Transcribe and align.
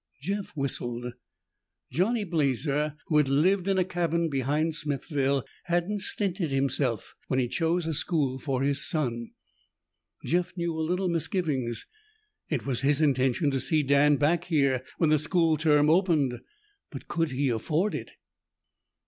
Jeff 0.19 0.49
whistled. 0.57 1.13
Johnny 1.91 2.23
Blazer, 2.23 2.95
who 3.05 3.17
had 3.17 3.29
lived 3.29 3.67
in 3.67 3.77
a 3.77 3.85
cabin 3.85 4.29
behind 4.31 4.73
Smithville, 4.73 5.45
hadn't 5.65 6.01
stinted 6.01 6.49
himself 6.49 7.13
when 7.27 7.37
he 7.39 7.47
chose 7.47 7.85
a 7.85 7.93
school 7.93 8.39
for 8.39 8.63
his 8.63 8.83
son. 8.83 9.29
Jeff 10.25 10.57
knew 10.57 10.75
a 10.75 10.81
little 10.81 11.07
misgiving. 11.07 11.71
It 12.49 12.65
was 12.65 12.81
his 12.81 12.99
intention 12.99 13.51
to 13.51 13.59
see 13.61 13.83
Dan 13.83 14.15
back 14.15 14.45
here 14.45 14.83
when 14.97 15.11
the 15.11 15.19
school 15.19 15.55
term 15.55 15.87
opened. 15.87 16.41
But 16.89 17.07
could 17.07 17.29
he 17.33 17.49
afford 17.49 17.93
it? 17.93 18.09